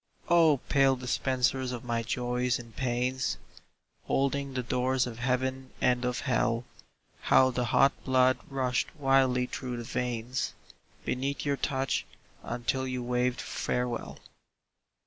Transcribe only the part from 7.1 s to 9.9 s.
How the hot blood rushed wildly through the